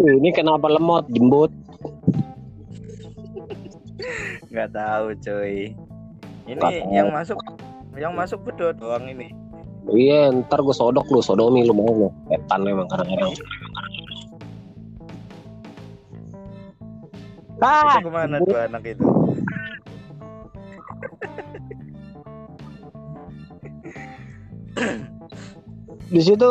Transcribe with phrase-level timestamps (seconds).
[0.00, 1.52] Ini kenapa lemot, jembut?
[4.48, 5.76] Nggak tahu cuy.
[6.48, 6.72] Ini tahu.
[6.88, 7.36] yang masuk
[8.00, 9.28] yang masuk berdua doang ini.
[9.92, 12.08] Iya, ntar gue sodok lu, sodomi lu mau lu.
[12.32, 13.32] Setan emang kadang-kadang.
[17.60, 19.04] Ah, itu ke mana dua anak itu?
[26.10, 26.48] di situ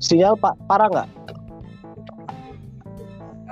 [0.00, 1.17] sinyal pak parah nggak?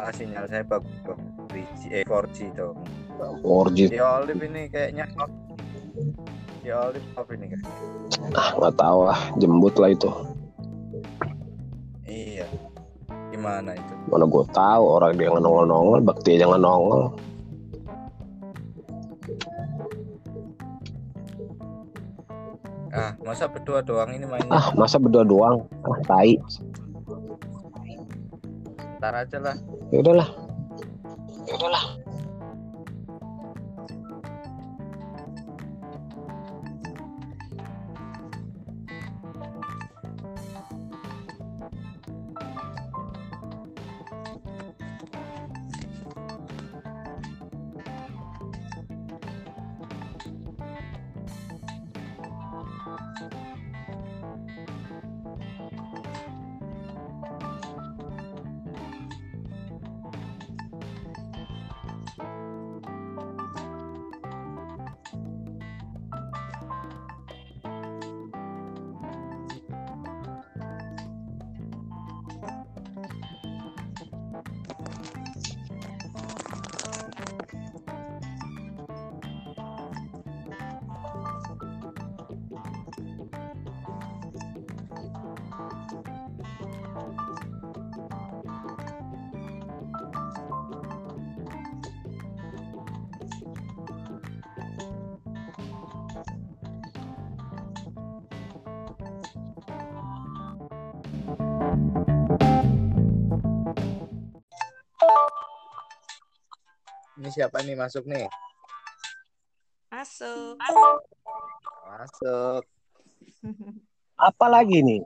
[0.06, 1.18] Ah, sinyal saya bagus dong.
[1.50, 2.78] 3G, eh 4G dong.
[3.42, 3.90] 4G.
[3.90, 5.34] Si Olive ini kayaknya off.
[6.62, 7.60] Si Olive off ini kan.
[8.38, 10.06] Ah, nggak tahu ah, jembut lah itu.
[12.06, 12.46] Iya.
[13.34, 13.94] Gimana itu?
[14.06, 17.10] Mana gue tahu orang dia nongol-nongol, bakti jangan nongol.
[22.94, 24.54] Ah, masa berdua doang ini mainnya?
[24.54, 25.66] Ah, masa berdua doang?
[25.82, 26.38] Ah, tai.
[29.06, 29.54] Ntar aja lah.
[29.94, 30.28] Ya udahlah.
[31.46, 31.84] Ya udahlah.
[107.16, 108.28] Ini siapa nih masuk nih?
[109.88, 110.60] Masuk.
[111.88, 112.62] Masuk.
[114.20, 115.00] Apa lagi nih?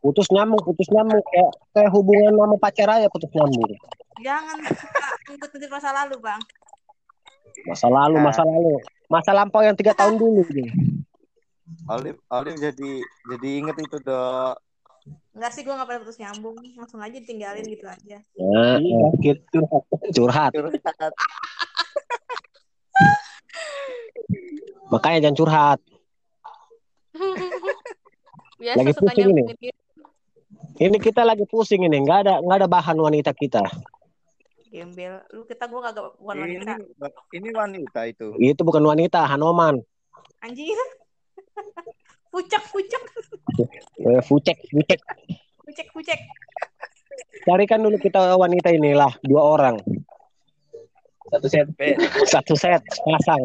[0.00, 3.74] Putus nyambung, putus nyambung kayak kayak hubungan sama pacar aja putus nyambung.
[4.22, 4.56] Jangan
[5.28, 6.40] ngikut-ngikut masa lalu, Bang.
[7.68, 8.74] Masa lalu, masa lalu,
[9.10, 10.46] masa lampau yang tiga tahun dulu.
[11.90, 12.92] Olive, Olive jadi
[13.34, 14.56] jadi inget itu dok.
[15.32, 16.56] Enggak sih, gue gak pernah putus nyambung.
[16.76, 18.18] Langsung aja tinggalin gitu aja.
[18.36, 18.76] Nah,
[19.22, 19.60] gitu.
[20.12, 20.52] Curhat.
[20.52, 21.12] Curhat.
[24.90, 25.78] Makanya jangan curhat.
[28.60, 29.42] Biasa Lagi pusing ini.
[30.80, 33.64] Ini kita lagi pusing ini, nggak ada nggak ada bahan wanita kita.
[34.70, 35.18] Gembel.
[35.34, 36.74] Lu kita gue gak bukan Ini wanita.
[37.34, 38.26] ini wanita itu.
[38.38, 39.82] Itu bukan wanita, Hanoman.
[40.40, 40.78] Anjir.
[42.30, 43.02] pucak, pucak.
[44.00, 45.00] Eh, fucek, fucek.
[45.60, 46.20] Pucek, pucek.
[47.44, 49.76] Carikan dulu kita wanita inilah dua orang.
[51.30, 51.66] Satu set.
[51.78, 51.94] Pet,
[52.26, 53.42] Satu set pasang.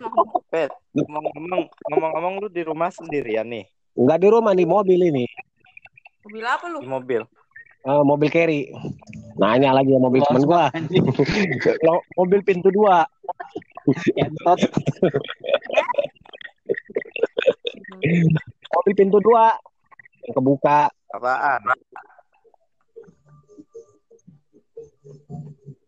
[0.00, 0.72] Mau pet.
[0.96, 1.62] Ngomong-ngomong,
[1.92, 3.62] ngomong-ngomong lu di rumah sendirian nih
[3.94, 5.26] Nggak di rumah di mobil ini.
[6.26, 6.82] mobil apa lu?
[6.82, 7.22] di mobil.
[7.86, 8.68] Eh, mobil carry.
[9.38, 10.66] Nanya lagi ya mobil temen gua.
[12.18, 13.06] Mobil pintu dua.
[18.74, 19.56] mobil pintu dua.
[20.24, 20.92] Yang kebuka.
[21.08, 21.60] Apaan?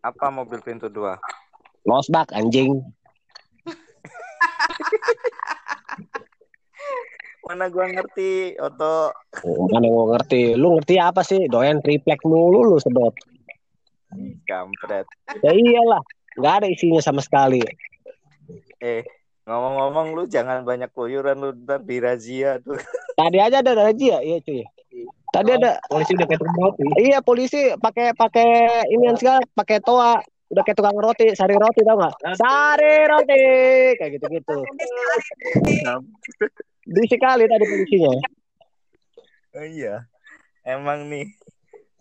[0.01, 1.21] Apa mobil pintu dua?
[1.85, 2.81] Losbak anjing.
[7.45, 9.13] Mana gua ngerti, Oto.
[9.69, 10.57] Mana gua ngerti.
[10.57, 11.45] Lu ngerti apa sih?
[11.45, 13.13] Doyan triplek mulu lu sedot.
[14.49, 15.05] Kampret.
[15.45, 16.01] Ya iyalah.
[16.37, 17.61] Nggak ada isinya sama sekali.
[18.81, 19.03] Eh,
[19.45, 22.77] ngomong-ngomong lu jangan banyak keluyuran lu ntar dirazia tuh.
[23.19, 24.65] Tadi aja ada razia, iya cuy.
[25.31, 26.85] Tadi ada Polisi udah kayak roti.
[26.99, 28.47] Iya polisi pakai pakai
[28.91, 30.19] ini yang segala pakai toa
[30.51, 33.43] udah kayak tukang roti sari roti tau nggak sari roti
[33.95, 34.57] kayak gitu gitu
[36.91, 38.11] berisik kali tadi polisinya
[39.51, 40.07] Oh iya.
[40.63, 41.27] Emang nih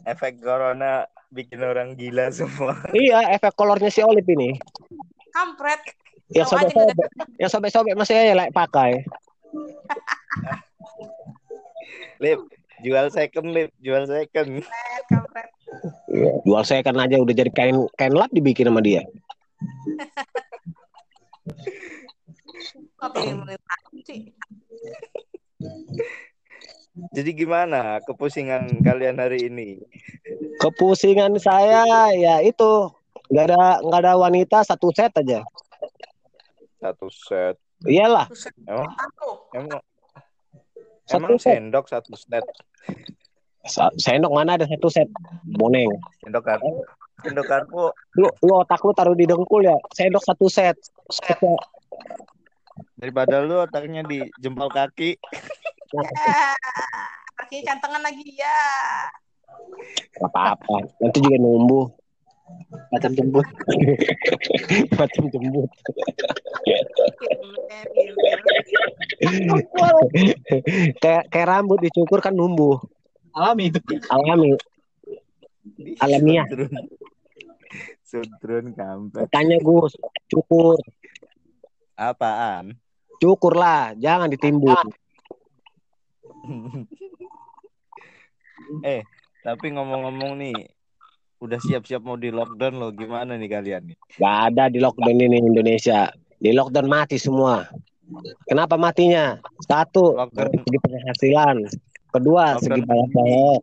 [0.07, 1.03] efek corona
[1.35, 2.79] bikin orang gila semua.
[2.95, 4.55] iya efek kolornya si Olip ini
[5.35, 5.83] Kampret.
[6.31, 9.03] Yang Tahu aja sobek sobek yang sobek sobek masih aja like pakai
[12.21, 12.41] Lip,
[12.85, 14.61] jual second lip, jual second.
[16.13, 19.01] Iya, jual saya kan aja udah jadi kain kain lap dibikin sama dia?
[27.17, 29.81] Jadi gimana kepusingan kalian hari ini?
[30.61, 32.93] Kepusingan saya ya itu
[33.33, 35.41] nggak ada nggak ada wanita satu set aja.
[36.81, 37.55] Satu set.
[37.85, 38.29] Iyalah
[38.65, 38.89] Emang
[39.53, 39.81] emang
[41.05, 41.57] Satu emang set.
[41.61, 42.45] sendok satu set.
[43.65, 45.09] Sa- sendok mana ada satu set
[45.45, 45.93] boneng.
[46.25, 46.81] Sendok karpu.
[47.21, 47.83] Sendok karpu.
[48.17, 49.77] Lu, lu otak lu taruh di dengkul ya.
[49.93, 50.77] Sendok satu set.
[51.13, 51.37] Set.
[52.97, 55.17] Daripada lu otaknya di jempol kaki.
[55.93, 56.01] Ya.
[57.41, 58.61] Kaki cantengan lagi ya.
[60.13, 60.85] Gak apa-apa.
[61.01, 61.89] Nanti juga numbuh.
[62.91, 63.43] Macam jembut.
[65.01, 65.71] Macam jembut.
[71.03, 72.79] Kayak kayak rambut dicukur kan numbuh.
[73.35, 73.81] Alami itu.
[74.11, 74.55] Alami.
[76.03, 76.47] Alamiah.
[78.03, 79.31] Sudrun kampret.
[79.31, 79.95] Tanya Gus,
[80.27, 80.83] cukur.
[81.95, 82.75] Apaan?
[83.23, 84.73] Cukur lah, jangan ditimbun.
[88.91, 89.05] eh,
[89.45, 90.57] tapi ngomong-ngomong nih,
[91.41, 93.97] udah siap-siap mau di lockdown lo gimana nih kalian nih?
[94.21, 96.13] Gak ada di lockdown ini Indonesia.
[96.37, 97.65] Di lockdown mati semua.
[98.45, 99.39] Kenapa matinya?
[99.65, 100.51] Satu, Lockdown.
[100.67, 101.57] segi penghasilan.
[102.11, 102.65] Kedua, Lockdown.
[102.65, 103.63] segi balap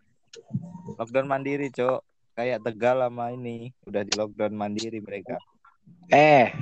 [0.97, 1.99] Lockdown mandiri, Cok.
[2.37, 5.41] Kayak Tegal sama ini, udah di lockdown mandiri mereka.
[6.13, 6.53] Eh,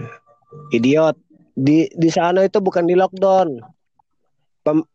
[0.72, 1.20] idiot.
[1.52, 3.60] Di di sana itu bukan di lockdown.
[4.64, 4.88] Pem-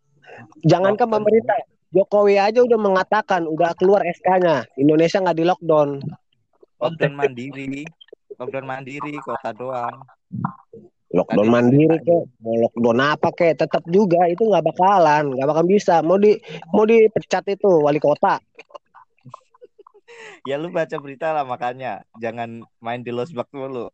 [0.65, 1.21] Jangankan Lockdown.
[1.21, 1.57] pemerintah,
[1.91, 4.63] Jokowi aja udah mengatakan udah keluar SK-nya.
[4.79, 5.99] Indonesia nggak di lockdown.
[6.79, 7.83] Lockdown mandiri.
[8.39, 9.99] Lockdown mandiri kota doang.
[11.11, 15.65] Lockdown Tadi mandiri kek, mau lockdown apa kek, tetap juga itu nggak bakalan, nggak bakal
[15.67, 15.99] bisa.
[16.07, 16.39] Mau di
[16.71, 18.39] mau dipecat itu wali kota.
[20.45, 22.05] Ya lu baca berita lah makanya.
[22.19, 23.89] Jangan main di losbak dulu.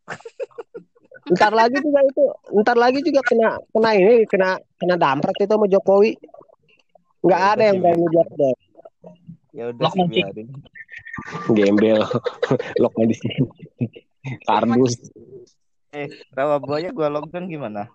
[1.27, 2.25] Ntar lagi juga itu,
[2.63, 6.15] ntar lagi juga kena kena ini, kena kena damprat itu sama Jokowi.
[7.25, 8.57] Nggak Ya ada udah yang berani lockdown.
[9.57, 10.47] Ya udah sih biarin.
[11.49, 12.01] Gembel,
[12.81, 13.41] lockdown di sini.
[14.45, 14.95] Kardus.
[15.95, 17.89] Eh, Rawabuaya gua lockdown gimana?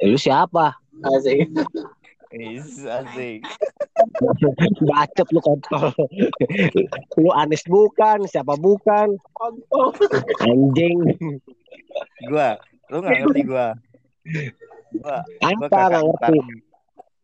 [0.00, 0.80] Eh, lu siapa?
[1.04, 1.52] Asik.
[2.30, 3.42] Is asik.
[4.88, 5.92] Bacot lu kontol.
[7.20, 9.18] lu Anis bukan, siapa bukan?
[10.40, 10.98] Anjing.
[12.30, 12.56] Gua,
[12.88, 13.76] lu nggak ngerti gua.
[14.94, 16.38] Gua, gua kakak ngerti?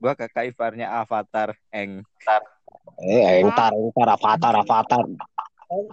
[0.07, 2.07] Gua kakak iparnya Avatar Eng.
[3.03, 5.03] Eh, entar, entar, avatar, avatar.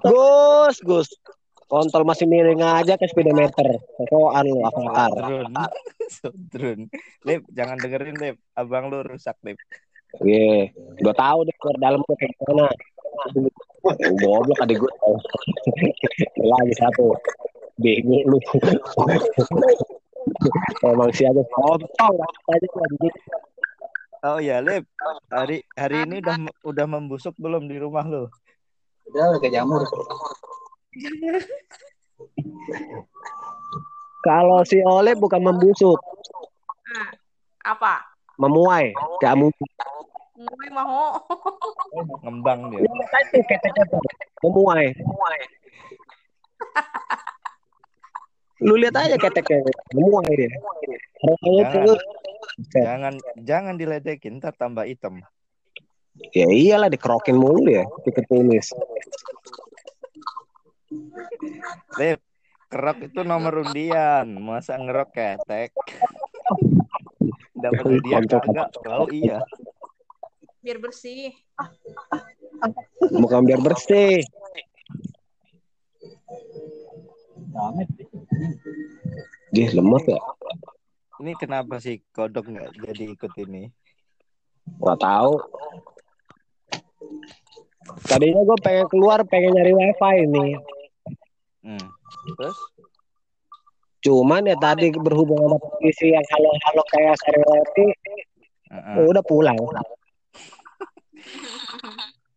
[0.06, 1.10] Gus, Gus.
[1.66, 3.82] Kontol masih miring aja ke speedometer.
[3.98, 5.10] Sokokan lu, avatar.
[5.18, 5.50] Sodrun.
[6.22, 6.80] Sodrun.
[7.26, 8.38] Lip, jangan dengerin Lip.
[8.54, 9.58] Abang lu rusak Lip.
[10.22, 10.70] Iya,
[11.02, 12.70] gua tahu deh keluar dalam tuh kayak gimana.
[14.22, 14.94] Goblok adik gue.
[16.38, 17.18] Lagi satu.
[17.82, 18.38] Bego lu.
[20.86, 23.18] Emang sih aja kontol aja anjing.
[24.24, 24.88] Oh ya Lip,
[25.28, 28.32] hari hari ini udah udah membusuk belum di rumah lu?
[29.12, 29.84] Udah udah kayak jamur.
[34.24, 36.00] Kalau si Oleh bukan membusuk,
[37.68, 38.00] Apa?
[38.40, 39.52] memuai, kayak mu.
[40.40, 41.20] Gue mau.
[42.24, 42.88] Ngembang dia.
[44.40, 44.88] Memuai.
[48.64, 50.48] Lu lihat aja keteknya, memuai dia.
[51.20, 51.84] Rasanya Jangan.
[51.92, 52.00] tuh,
[52.74, 55.22] Jangan jangan diledekin, ntar tambah hitam.
[56.30, 58.70] ya iyalah dikerokin mulu ya, tiket tulis.
[61.98, 62.22] Lip,
[62.70, 64.30] kerok itu nomor undian.
[64.38, 65.74] Masa ngerok ketek?
[67.54, 68.42] Dapat hadiah Kontol.
[68.50, 68.68] kagak?
[68.90, 69.42] Oh iya.
[70.62, 71.34] Biar bersih.
[73.14, 74.26] Bukan biar bersih.
[79.54, 80.20] Dia lemes ya.
[81.24, 83.72] Ini kenapa sih kodok nggak jadi ikut ini?
[84.84, 85.40] Gak tahu.
[88.04, 90.60] Tadinya gue pengen keluar, pengen nyari wifi ini.
[91.64, 91.88] Hmm.
[92.36, 92.60] Terus?
[94.04, 97.88] Cuman ya tadi berhubungan sama kondisi yang halo-halo kayak roti,
[98.68, 98.96] Heeh.
[99.00, 99.56] ya udah pulang.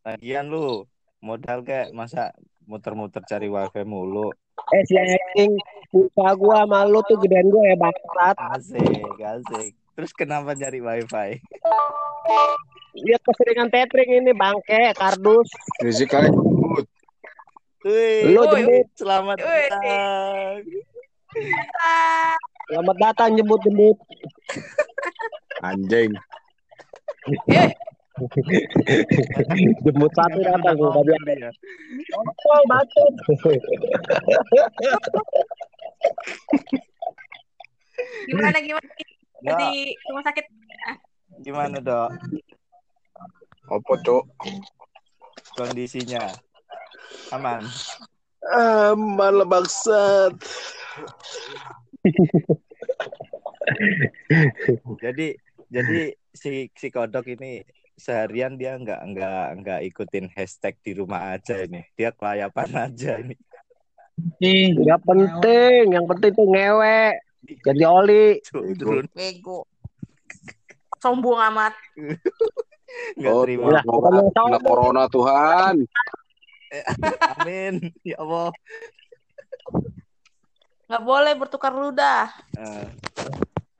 [0.06, 0.86] Lagian lu
[1.18, 2.30] modal kayak masa
[2.70, 4.30] muter-muter cari wifi mulu.
[4.70, 5.58] Eh si anjing,
[5.96, 8.36] lupa gue sama lu tuh gedean gue ya bangsat.
[8.52, 9.72] Asik, asik.
[9.96, 11.40] Terus kenapa nyari wifi?
[13.00, 15.48] Dia keseringan tethering ini bangke, kardus.
[15.80, 16.86] Musik kalian jemput.
[18.28, 20.60] Lu jemput, selamat datang.
[22.68, 23.96] Selamat datang jemput-jemput.
[25.64, 26.12] Anjing.
[27.56, 27.72] eh,
[29.84, 31.12] Jemput satu datang gue tadi.
[31.40, 31.50] Dia.
[32.16, 33.12] Oh, bacot.
[38.28, 38.88] Gimana gimana
[39.44, 39.72] Dok, di
[40.08, 40.44] rumah sakit?
[41.44, 42.10] gimana dok
[43.66, 44.24] Apa, Cok?
[45.58, 46.30] kondisinya?
[47.34, 47.66] Aman.
[48.46, 50.38] Aman lah bangsat.
[55.02, 55.34] Jadi
[55.66, 57.66] jadi si si kodok ini
[57.98, 61.82] seharian dia nggak nggak nggak ikutin hashtag di rumah aja ini.
[61.98, 63.34] Dia kelayapan aja ini.
[64.86, 67.12] Gak penting, yang penting tuh ngewe.
[67.46, 68.40] Jadi oli.
[69.12, 69.68] Bego.
[70.98, 71.74] Sombong amat.
[73.22, 73.80] Oh, terima.
[73.84, 74.62] Kena sombong.
[74.64, 75.84] corona Tuhan.
[77.36, 77.92] Amin.
[78.02, 78.50] Ya Allah.
[80.86, 82.30] Nggak boleh bertukar ludah.
[82.56, 82.86] Eh,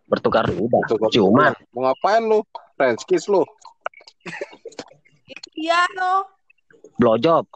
[0.06, 0.80] Bertukar udah.
[0.86, 1.54] Bertukar Ciuman.
[1.74, 2.46] Mau ngapain lu?
[2.78, 3.42] French kiss lu.
[5.56, 6.30] Iya no.
[7.00, 7.46] Blowjob.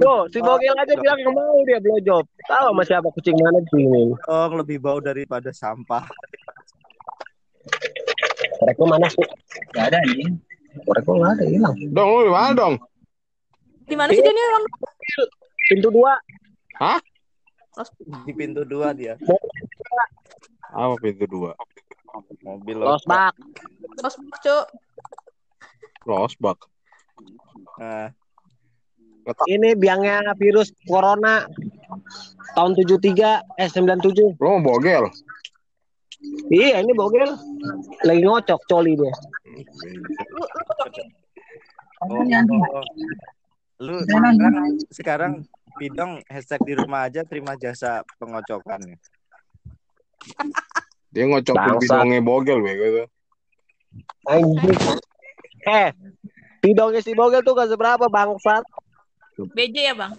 [0.00, 2.24] Tuh, si Bogel aja bilang nggak mau dia blowjob.
[2.50, 4.04] Tahu sama siapa kucing mana di sini.
[4.16, 6.02] oh, lebih bau daripada sampah.
[8.60, 9.26] Koreknya mana sih?
[9.72, 10.36] Gak ada anjing.
[10.84, 11.74] Koreknya nggak ada, hilang.
[11.94, 12.74] Dong lu di mana dong?
[13.86, 14.64] Di mana sih dia nih orang?
[15.70, 16.12] Pintu dua.
[18.26, 19.14] Di pintu dua dia.
[20.74, 21.54] Apa pintu dua?
[22.44, 23.34] Mobil Los bak.
[24.00, 24.66] Bos cuk.
[26.08, 26.58] Losbak.
[27.76, 28.08] Nah,
[29.46, 31.44] Ini biangnya virus corona
[32.56, 34.40] tahun 73 eh 97.
[34.40, 35.06] Lu mau bogel?
[36.50, 37.32] Iya, ini Bogel
[38.04, 39.14] lagi ngocok coli dia.
[40.28, 41.06] Lu lu kocokin.
[42.04, 42.84] oh, oh.
[43.80, 44.34] lu sekarang,
[44.92, 45.32] sekarang
[45.80, 48.84] Pidong hashtag di rumah aja terima jasa pengocokan.
[51.10, 51.82] Dia ngocokin Bangsat.
[51.82, 53.06] bidongnya bogel bego tuh.
[54.30, 54.78] Anjing.
[55.66, 55.90] Eh,
[56.62, 58.62] pidongnya si Bogel tuh gak seberapa bangsat.
[59.56, 60.12] BJ ya bang.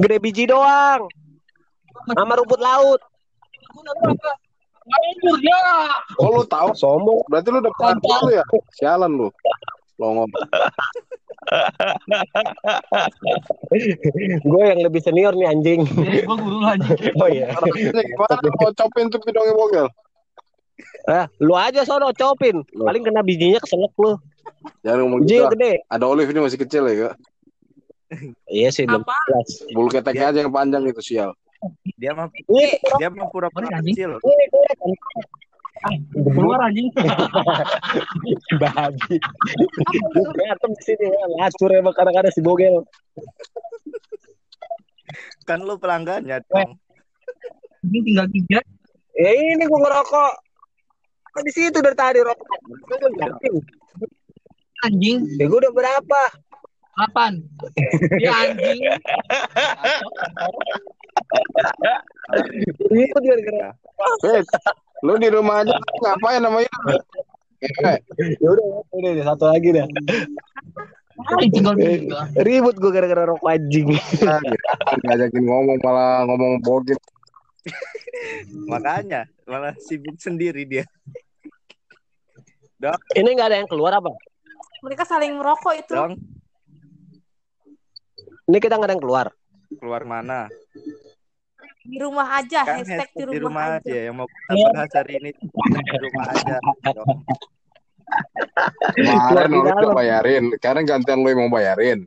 [0.00, 1.06] Gede biji doang.
[2.16, 3.00] Sama rumput laut.
[6.18, 6.74] Oh lu tahu?
[6.74, 7.22] Sombong.
[7.28, 8.44] Berarti lu udah pernah lu ya?
[8.74, 9.28] Sialan lu.
[10.00, 10.30] Longom.
[14.44, 15.84] Gue yang lebih senior nih anjing.
[16.24, 16.96] Gue guru lu anjing.
[17.22, 17.52] Oh iya.
[17.52, 19.86] Gimana lu ngocopin tuh bidongnya bogel?
[21.08, 22.64] Eh, lu aja sono copin.
[22.72, 24.16] Paling kena bijinya keselak lu.
[24.84, 25.44] Jangan ngomong Biji gitu.
[25.44, 25.52] ah.
[25.52, 25.72] gede.
[25.88, 27.14] Ada Olive ini masih kecil ya, Kak.
[28.50, 29.06] Iya sih, belum.
[29.76, 31.30] Bulu keteknya aja yang panjang itu sial.
[32.00, 34.16] Dia mah Ini dia mah pura-pura kecil.
[35.80, 36.32] Kelihatan.
[36.36, 36.88] Keluar anjing.
[38.60, 39.16] Babi.
[40.12, 41.24] Berantem di sini ya.
[41.40, 42.84] Lacur emang kadang-kadang si Bogel.
[45.48, 46.76] Kan lu pelanggannya dong.
[47.88, 48.60] Ini tinggal tiga.
[49.16, 50.32] Ya ini gua ngerokok.
[51.34, 52.48] Kan di situ dari tadi rokok.
[54.84, 55.18] Anjing.
[55.40, 56.22] Ya gua udah berapa?
[57.00, 57.32] Delapan.
[58.20, 58.80] Ya anjing.
[62.90, 63.72] Itu dia gara
[64.22, 64.46] Bet,
[65.00, 66.44] lu di rumah aja ngapain?
[66.44, 66.68] Eh,
[68.40, 69.86] Ya udah, udah, udah, satu lagi dah.
[71.52, 72.20] Tinggal tiga.
[72.40, 73.92] Ribut gua gara-gara rokok anjing.
[75.04, 76.96] ngajakin ngomong malah ngomong bogel.
[78.64, 80.84] Makanya malah sibuk sendiri dia.
[83.12, 84.08] Ini nggak ada yang keluar apa?
[84.80, 85.92] Mereka saling merokok itu.
[85.92, 86.16] Dong,
[88.48, 89.26] Ini kita nggak ada yang keluar.
[89.76, 90.48] keluar mana?
[91.90, 92.60] Di rumah aja.
[92.62, 93.96] Kan hashtag hashtag di rumah, aja.
[94.06, 96.56] yang mau kita bahas hari ini di rumah aja.
[96.94, 97.18] Dong.
[98.94, 102.06] Kemarin di lu udah bayarin, sekarang gantian lu yang mau bayarin.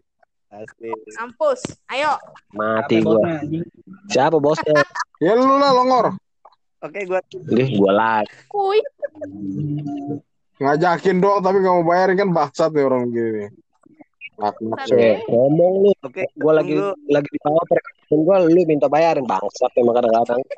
[0.53, 0.93] Asli.
[1.17, 1.59] Kampus.
[1.89, 2.13] Ayo.
[2.53, 3.41] Mati gua.
[3.41, 3.65] Anjing.
[4.07, 4.85] Siapa bosnya?
[5.17, 6.13] Ya lu lah longor,
[6.83, 8.31] Oke, gua Nih, gua lagi.
[8.51, 8.79] Kuy.
[10.63, 13.43] ngajakin doang tapi gak mau bayarin kan bangsat nih orang gini.
[13.43, 13.49] Laknat Tapi- sih.
[13.49, 14.22] Eh,
[15.29, 15.91] ngomong lu.
[16.03, 16.23] oke.
[16.35, 16.95] Gua lagi tunggu.
[17.09, 20.41] lagi di bawah perekrutan gua, lu minta bayarin bangsat emang kadang-kadang.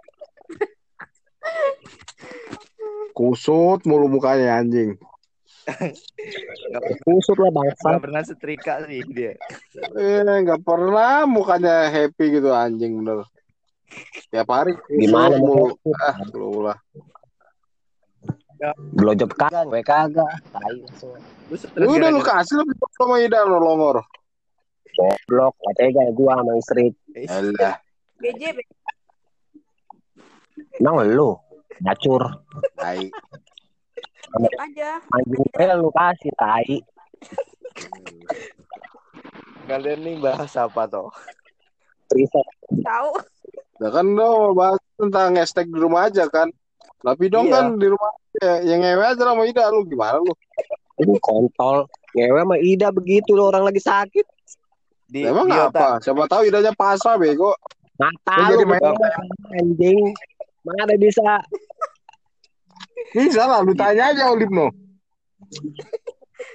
[3.16, 5.00] Kusut mulu mukanya anjing.
[7.08, 8.00] Kusut lah Gak bangsat.
[8.04, 9.34] pernah setrika sih dia.
[9.96, 13.24] Eh, nggak pernah mukanya happy gitu anjing bener.
[14.30, 15.80] Tiap hari Gimana mulu.
[15.96, 16.78] Ah, lu lah.
[18.96, 20.34] Blowjob kagak, gue kagak.
[20.50, 20.76] Tai
[21.86, 22.64] Udah lu kasih lu
[22.96, 24.02] sama Ida lu longor.
[24.96, 26.88] Goblok, gak tega gua sama istri.
[27.20, 27.76] Eh, Alah,
[28.24, 28.56] BJ.
[30.80, 31.36] Emang lu
[31.84, 32.24] ngacur.
[32.80, 33.12] tai.
[34.36, 35.00] aja.
[35.12, 36.80] Anjing eh lu kasih tai.
[39.68, 41.12] Kalian nih bahas apa toh?
[42.14, 42.48] Riset.
[42.86, 43.12] Tahu.
[43.84, 46.48] Ya kan lo bahas tentang hashtag di rumah aja kan.
[47.02, 47.54] Tapi dong Iya.
[47.60, 50.34] kan di rumah ya, yang ngewe aja sama Ida lu gimana lu?
[51.02, 51.86] Ini kontol.
[52.16, 54.26] Ngewe sama Ida begitu loh, orang lagi sakit.
[55.06, 56.02] Di, Emang di apa?
[56.02, 57.54] Siapa tahu Idanya pasrah bego.
[57.96, 59.00] Mata Lu lu jadi main-
[59.56, 60.02] anjing.
[60.66, 61.46] Mana bisa
[63.14, 64.68] Bisa lah lu tanya aja Olip no.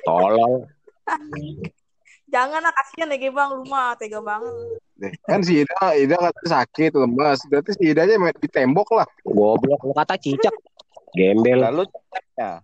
[0.04, 0.66] Tolong.
[2.34, 4.78] Jangan lah kasihan deh bang lu mah tega banget.
[5.00, 7.40] Deh, Kan si Ida, Ida katanya sakit, lemas.
[7.48, 9.08] Berarti si Ida aja main di tembok lah.
[9.24, 10.52] Goblok lu kata cicak.
[11.16, 11.64] Gembel.
[11.64, 11.88] Lalu
[12.36, 12.60] ya,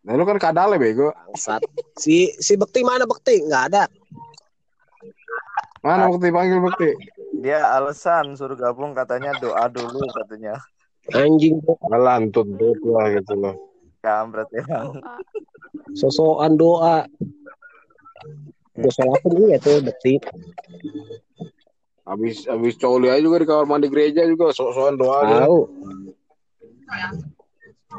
[0.00, 1.12] Nah, lu kan kadal bego.
[1.12, 1.60] Bangsat.
[1.98, 3.42] Si si Bekti mana Bekti?
[3.44, 3.84] Nggak ada.
[5.80, 6.92] Mana bukti panggil bukti?
[7.40, 10.60] dia alasan suruh gabung katanya doa dulu katanya.
[11.16, 11.56] Anjing
[11.88, 12.44] Alah, antut
[12.84, 13.56] lah gitu loh.
[14.04, 15.00] Kampret emang.
[15.96, 17.08] sosokan doa.
[18.78, 20.14] Gue salahin iya tuh Bekti.
[22.06, 25.20] Habis habis coli aja juga di kamar mandi gereja juga sok-sokan doa.
[25.46, 25.60] Tahu.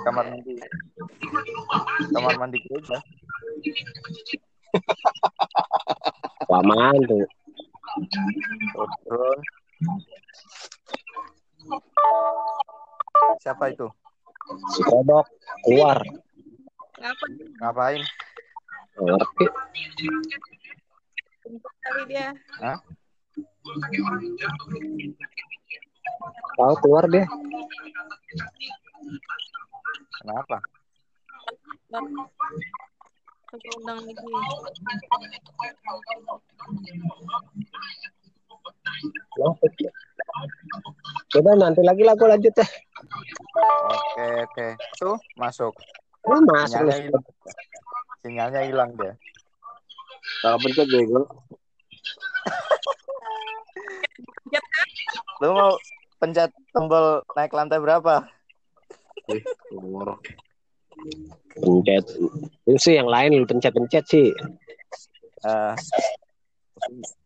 [0.07, 0.53] Kamar mandi.
[2.15, 2.97] Kamar mandi gereja.
[6.47, 7.27] Lamaan tuh.
[13.43, 13.87] Siapa itu?
[14.75, 15.27] Si kodok
[15.63, 15.99] keluar.
[17.01, 17.25] Ngapa
[17.59, 18.01] Ngapain?
[18.99, 19.45] Nggak Ngerti.
[21.59, 22.31] Kali dia?
[26.55, 27.25] Tahu keluar dia.
[30.21, 30.57] Kenapa?
[33.51, 34.25] Coba undang lagi.
[41.31, 42.67] Coba nanti lagi lah gue lanjut ya.
[43.91, 44.67] Oke oke.
[44.99, 45.73] Tuh masuk.
[46.29, 47.19] Lu masuk Sinyalnya.
[48.21, 49.17] Sinyalnya hilang dia.
[50.39, 51.27] Salah pencet bego.
[55.43, 55.75] Lu mau
[56.21, 58.23] pencet tombol naik lantai berapa?
[59.27, 60.15] Eh, keluar.
[61.59, 62.05] Pencet.
[62.63, 64.31] Lu sih yang lain lu pencet-pencet sih.
[65.41, 65.73] Eh,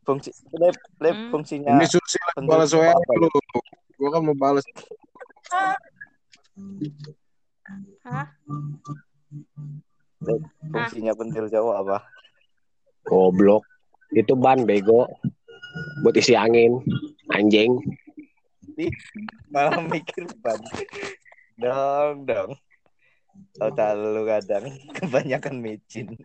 [0.08, 1.32] fungsi lip, lip Hmm.
[1.32, 3.30] fungsinya Ini susi balas WA lu.
[3.96, 4.66] Gua kan mau balas.
[8.04, 8.28] Hah?
[10.72, 12.00] fungsinya pentil jauh apa?
[13.06, 13.64] Goblok.
[14.14, 15.06] Itu ban bego.
[16.02, 16.82] Buat isi angin.
[17.32, 17.80] Anjing.
[19.54, 20.60] Malah mikir ban.
[21.56, 22.52] Dong dong.
[23.56, 26.16] Tahu lu kadang kebanyakan micin.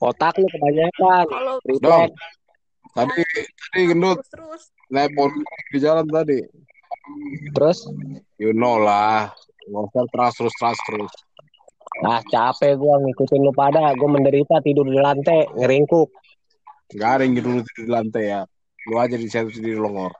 [0.00, 1.24] Otak lu kebanyakan.
[1.68, 2.16] Refleks.
[2.94, 5.34] Tadi tadi gendut terus terus.
[5.74, 6.40] di jalan tadi.
[7.52, 7.78] Terus.
[8.38, 9.34] You know lah.
[9.64, 11.12] Nggak usah trust terus trust terus.
[12.02, 13.94] Ah capek gua ngikutin lu pada.
[13.94, 15.46] Gua menderita tidur di lantai.
[15.54, 16.10] Ngeringkuk.
[16.98, 18.40] Garing gitu lu tidur di lantai ya.
[18.90, 20.10] Lu aja di situ di longor.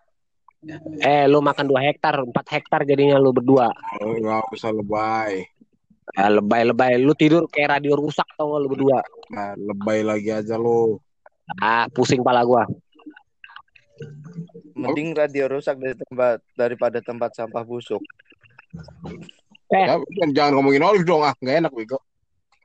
[1.02, 2.14] Eh lu makan 2 hektar.
[2.22, 3.68] 4 hektar jadinya lu berdua.
[4.00, 5.44] Oh, Nggak usah lebay.
[6.14, 7.00] Ah, lebay-lebay.
[7.00, 9.00] Lu tidur kayak radio rusak tau gak lu berdua.
[9.32, 11.00] Nah, lebay lagi aja lu.
[11.60, 12.64] Ah pusing pala gua.
[14.74, 18.00] Mending radio rusak dari tempat daripada tempat sampah busuk.
[19.72, 19.87] Eh.
[19.88, 19.96] Ya,
[20.35, 21.98] jangan ngomongin Olive dong ah, nggak enak bego.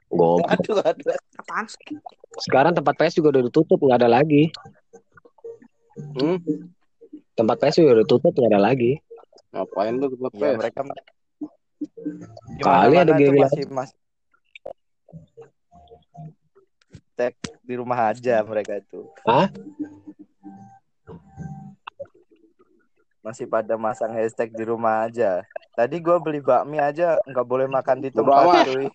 [0.09, 0.49] Goblok.
[0.49, 1.15] Aduh aduh.
[1.37, 1.95] Apaan sih?
[2.41, 3.79] Sekarang tempat PS juga udah ditutup.
[3.79, 4.49] Nggak ada lagi.
[6.17, 6.37] Hmm?
[7.37, 8.33] Tempat PS juga udah tutup.
[8.33, 8.97] Nggak ada lagi.
[9.53, 10.57] Ngapain lu tempat Ya, pes?
[10.57, 10.79] mereka
[12.59, 13.91] Kali ada tuh masih mas
[17.15, 17.35] tek
[17.67, 19.03] di rumah aja mereka itu.
[19.27, 19.51] Hah?
[23.19, 25.43] Masih pada masang hashtag di rumah aja.
[25.79, 28.91] Tadi gua beli bakmi aja nggak boleh makan di tempat cuy.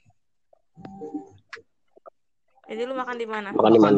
[2.68, 3.48] Jadi lu makan di mana?
[3.56, 3.96] Makan di mana?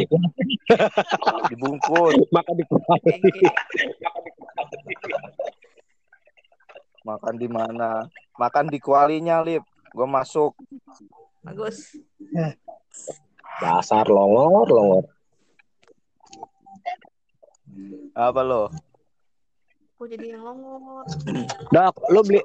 [1.51, 3.47] Dibungkus, Makan di gitu.
[7.03, 8.07] makan di mana?
[8.39, 9.67] Makan di kualinya, Lip.
[9.91, 10.55] Gua masuk.
[11.43, 11.91] Bagus.
[13.59, 15.05] Dasar longor, longor.
[18.15, 18.71] Apa lo?
[19.97, 21.09] Gue jadi yang longor.
[21.75, 22.41] Dok, lu beli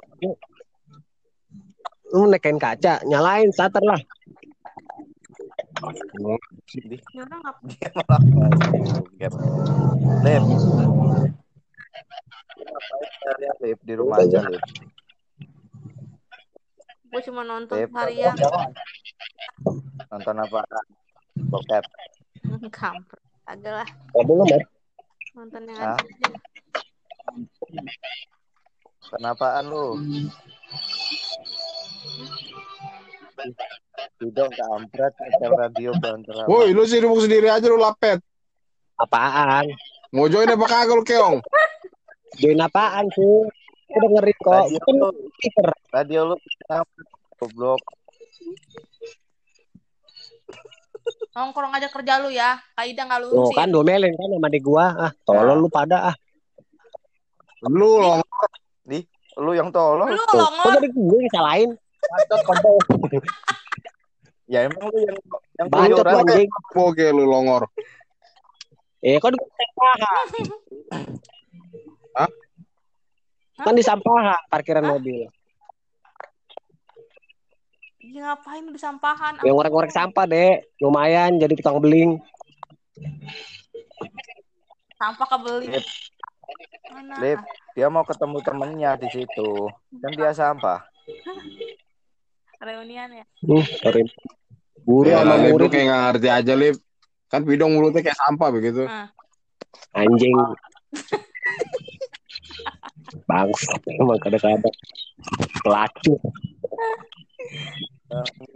[2.12, 4.00] lu nekain kaca, nyalain starter lah.
[6.72, 9.08] Dia malah masuk.
[10.24, 10.44] Lip.
[13.22, 14.64] Ngapain Lip di rumah aja, Lip.
[17.12, 17.92] gue cuma nonton Lip.
[17.92, 18.36] harian.
[20.08, 20.64] Nonton apa?
[21.52, 21.84] Bokep.
[22.80, 23.24] Kampret.
[23.44, 23.90] Agak lah.
[25.36, 26.00] Nonton yang ada.
[29.02, 29.86] Kenapaan lu?
[34.22, 36.36] Tidak kampret nyetel radio banter.
[36.46, 38.22] Woi, lu sibuk sendiri aja lu lapet.
[38.96, 39.66] Apaan?
[40.14, 41.38] Mau join apa kagak lu keong?
[42.38, 43.34] Join apaan sih?
[43.92, 44.54] Aku dengerin kok.
[44.64, 45.68] Radio Kan lu, speaker.
[45.92, 46.36] radio lu?
[47.36, 47.82] Goblok.
[51.32, 52.62] Nongkrong aja kerja lu ya.
[52.72, 53.58] Kaida nggak Tuh lurusin.
[53.58, 54.86] kan domelin kan sama adik gua.
[54.96, 56.16] Ah, tolol lu pada ah.
[57.70, 58.22] Lu loh.
[59.40, 60.12] Lu yang tolong.
[60.12, 61.70] Lu Tuh, kok jadi gue yang salahin?
[62.02, 62.76] Bacot kontol.
[64.52, 65.18] Ya emang lu yang
[65.56, 66.50] yang Bacot anjing.
[66.76, 67.70] Oke lu longor.
[69.00, 70.26] Eh kan di sampahan.
[72.18, 72.30] Hah?
[73.62, 74.92] Kan di sampahan parkiran Hah?
[74.98, 75.32] mobil.
[78.02, 79.40] Iya ngapain lu di sampahan?
[79.46, 80.76] Yang ngorek-ngorek sampah, Dek.
[80.84, 82.20] Lumayan jadi tukang beling.
[85.00, 85.80] Sampah kebeli.
[86.52, 86.72] Lip.
[86.92, 87.14] Mana?
[87.20, 87.40] Lip,
[87.74, 89.50] dia mau ketemu temennya di situ.
[90.02, 90.80] Kan dia sampah.
[92.62, 93.26] Reunian ya.
[93.42, 94.06] Uh, sorry.
[94.82, 96.76] Guru Ya, sama Lip, lu murid kayak nggak ngerti aja, Lip.
[97.32, 98.84] Kan bidong mulutnya kayak sampah begitu.
[98.86, 99.08] Ah.
[99.96, 100.32] anjing.
[103.28, 104.76] Bangsat emang kadang-kadang.
[105.64, 106.20] Pelacur.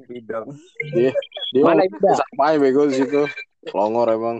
[0.05, 0.47] Bidong.
[0.91, 1.11] Dia
[1.63, 2.19] Mana mulutnya Ibda?
[2.19, 3.21] sampah ya, bego di situ.
[3.71, 4.37] Longor emang.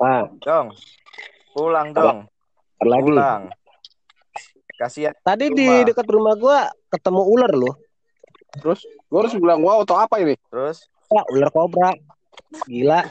[0.00, 0.72] Ah, Dong.
[1.52, 2.24] Pulang dong.
[2.80, 3.04] lagi.
[3.04, 3.42] Pulang.
[4.80, 5.84] Kasihan Tadi di Rumah.
[5.84, 7.74] dekat rumah gua ketemu ular loh.
[8.56, 10.34] Terus gue harus bilang wow atau apa ini?
[10.48, 11.92] terus Wah, ular kobra.
[12.64, 13.04] Gila.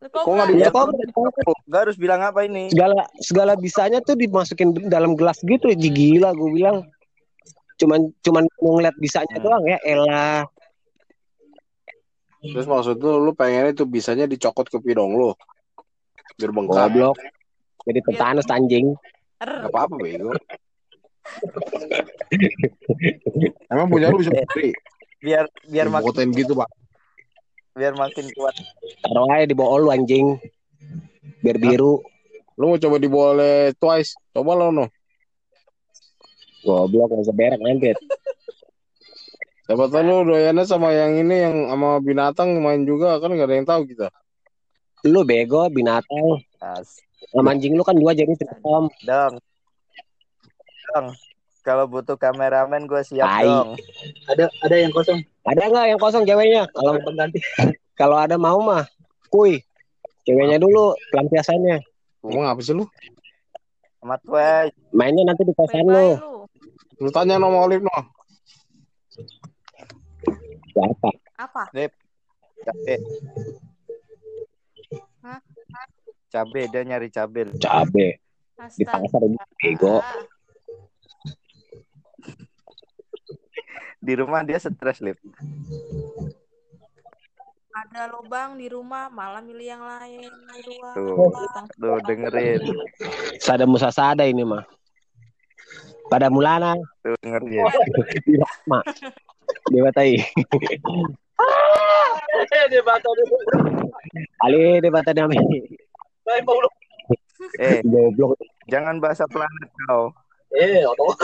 [0.00, 1.04] Kok nggak kobra.
[1.68, 2.72] Gak harus bilang apa ini?
[2.72, 5.68] Segala segala bisanya tuh dimasukin dalam gelas gitu.
[5.68, 6.88] Gila gue bilang.
[7.76, 9.44] Cuman cuman mau ngeliat bisanya Hmm.
[9.44, 9.78] doang ya.
[9.84, 10.46] Elah.
[12.44, 15.32] Terus maksud lu lu pengennya tuh bisanya dicokot ke pidong lu.
[16.36, 16.92] Biar bengkak.
[16.92, 17.16] Goblok.
[17.88, 18.92] Jadi tetanus anjing.
[19.40, 20.32] Gak apa-apa bego.
[23.72, 24.76] Emang punya lu bisa berdiri.
[25.24, 26.68] Biar biar makin gitu, Pak.
[27.74, 28.54] biar makin kuat.
[29.02, 30.38] Taruh aja di bawah lu anjing.
[31.42, 32.04] Biar biru.
[32.54, 34.14] Lu mau coba diboleh twice.
[34.30, 34.86] Coba lo no.
[36.64, 37.92] Goblok gak usah berak nanti.
[39.64, 43.56] Siapa tahu lu doyannya sama yang ini yang sama binatang main juga kan gak ada
[43.56, 44.12] yang tahu kita.
[45.08, 46.44] Lu bego binatang.
[46.60, 47.00] As.
[47.32, 48.28] Sama anjing lu kan dua jadi
[48.60, 48.92] om.
[49.08, 49.34] Dong.
[50.92, 51.06] Dong.
[51.64, 53.48] Kalau butuh kameramen gue siap Tai.
[53.48, 53.70] dong.
[54.28, 55.24] Ada ada yang kosong.
[55.48, 56.68] Ada nggak yang kosong ceweknya?
[56.68, 57.40] Kalau pengganti.
[58.00, 58.84] kalau ada mau mah,
[59.32, 59.64] kuy.
[60.28, 61.80] Ceweknya dulu pelampiasannya.
[62.20, 62.84] Ngomong apa sih lu?
[64.04, 64.48] Amat gue.
[64.92, 66.20] Mainnya nanti di kosan lu.
[67.00, 67.08] lu.
[67.08, 67.96] Tanya nama Olive no.
[70.74, 71.10] Siapa?
[71.38, 71.62] Apa?
[72.64, 72.94] Cabe.
[75.22, 75.40] Hah?
[76.34, 77.46] Cabe dia nyari cabe.
[77.62, 78.18] Cabe.
[78.74, 79.22] Di pasar
[79.62, 80.02] bego.
[84.02, 85.16] Di rumah dia stres lip.
[87.74, 90.94] Ada lubang di rumah, malah milih yang lain di luar.
[90.94, 91.30] Tuh.
[91.74, 92.62] Tuh dengerin.
[93.38, 94.62] Sada musasada ini mah.
[96.06, 97.64] Pada mulana Tuh dengerin.
[98.70, 98.84] mak.
[99.74, 100.14] Dewa tai.
[104.46, 105.34] Ali dewa tai nami.
[107.58, 108.38] Eh, Goblok.
[108.70, 110.14] jangan bahasa planet kau.
[110.54, 111.18] Eh, otot.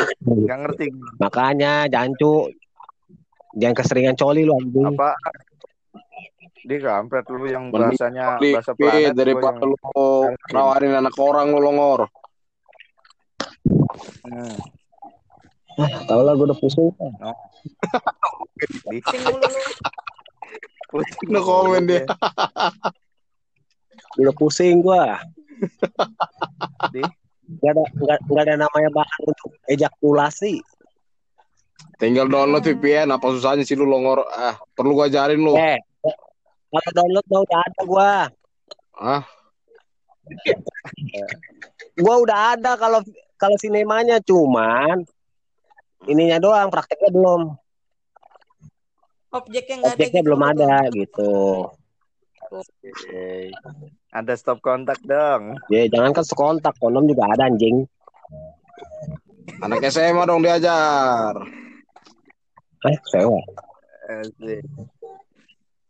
[0.50, 0.90] Gak ngerti.
[1.22, 2.50] Makanya jancu.
[3.54, 4.90] Jangan keseringan coli lu anjing.
[4.90, 5.14] apa.
[6.60, 9.78] Di kampret lu yang bahasanya bahasa planet gua daripada lu
[10.50, 12.10] nawarin anak orang lu longor.
[14.26, 14.79] Hmm.
[15.80, 16.90] Tahu lah gue udah pusing.
[18.60, 19.62] Di Pusing mulu lu.
[20.90, 22.02] pusing No comment dia.
[24.18, 25.22] Udah pusing gua.
[26.90, 27.02] Di
[27.58, 30.62] Gak ada gak, gak ada namanya bahan untuk ejakulasi.
[31.98, 34.22] Tinggal download VPN apa susahnya sih lu longor.
[34.30, 35.58] Ah, perlu gua ajarin lu.
[35.58, 35.78] Eh,
[36.70, 38.10] kalau download mau udah ada gua.
[38.94, 39.22] Ah,
[41.98, 43.02] Gua udah ada kalau
[43.34, 45.02] kalau sinemanya cuman
[46.08, 47.42] ininya doang, prakteknya belum.
[49.30, 49.96] Objeknya nggak ada.
[49.96, 50.50] Objeknya gitu belum lu.
[50.50, 51.32] ada gitu.
[52.50, 53.54] Oke.
[54.10, 55.54] Ada stop kontak dong.
[55.70, 57.86] Ya jangan kan sekontak, kondom juga ada anjing.
[59.60, 61.36] anak SMA dong diajar.
[62.80, 63.40] Eh, sewa.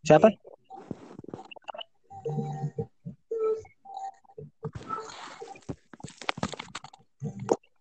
[0.03, 0.29] Siapa?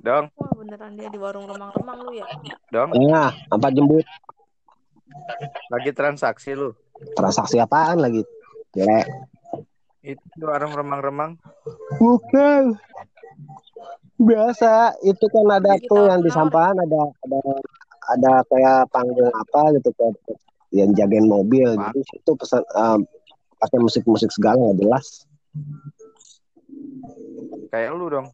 [0.10, 2.26] Dong, Wah beneran dia di warung remang-remang lu ya.
[2.74, 2.98] dong.
[2.98, 4.02] Nah, apa jembut?
[5.69, 6.74] Lagi transaksi lu.
[7.13, 8.26] Transaksi apaan lagi?
[8.74, 9.06] Jelek.
[10.02, 11.38] Itu warung remang-remang.
[12.02, 12.74] Bukan.
[14.17, 17.39] Biasa, itu kan ada Kita tuh yang di sampahan ada ada
[18.10, 20.17] ada kayak panggung apa gitu kayak
[20.74, 21.78] yang jagain mobil.
[21.78, 21.93] Pak.
[21.93, 23.06] Jadi itu pesan em,
[23.62, 25.30] pakai musik-musik segala nggak jelas.
[27.69, 28.28] Kayak lu dong.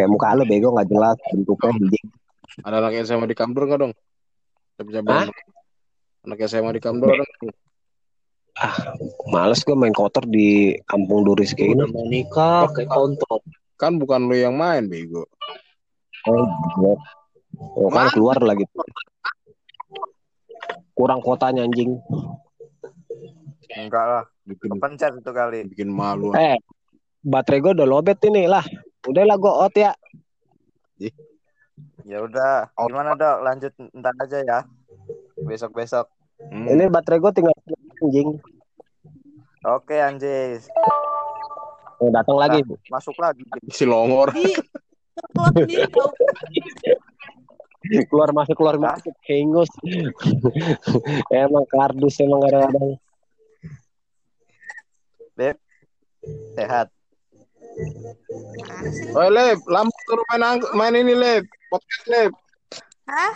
[0.00, 2.06] Kayak muka lu bego nggak jelas bentuknya anjing.
[2.64, 3.92] Ada anak SMA di Kamdur nggak dong?
[5.12, 5.28] Hah?
[6.24, 7.56] Anak SMA di Kamdur ada nggak?
[8.60, 8.76] ah
[9.28, 13.44] males gue main kotor di kampung Duris kayak gini mau nikah kayak kontol.
[13.76, 15.28] Kan bukan lu yang main, bego.
[16.28, 16.92] oh, gila.
[17.76, 18.64] oh kan keluar lagi
[20.96, 22.00] kurang kotanya anjing
[23.76, 24.24] Enggak lah.
[24.48, 25.68] Bikin Pencet itu kali.
[25.68, 26.32] bikin malu.
[26.36, 26.56] eh
[27.20, 28.64] baterai gue udah lobet ini lah
[29.08, 29.92] udahlah gue out ya
[32.04, 32.68] Ya udah.
[32.76, 33.40] Gimana dok?
[33.40, 34.58] Lanjut ntar aja ya.
[35.40, 36.10] Besok besok.
[36.40, 36.64] Hmm.
[36.68, 37.52] ini baterai gue tinggal
[38.00, 38.40] anjing
[39.60, 40.72] Oke Anjis.
[42.00, 43.44] oh, datang lagi Masuk lagi.
[43.68, 44.32] Si longor.
[48.08, 49.68] Keluar masuk keluar masuk hengus
[51.32, 52.96] emang kardus emang kadang-kadang
[56.56, 56.92] Sehat.
[57.70, 61.46] Oi, Lep, lampu suruh main ang- main ini, Lep.
[61.68, 62.32] Podcast, Lep.
[63.06, 63.34] Hah?